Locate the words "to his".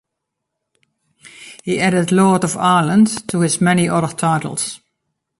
3.29-3.61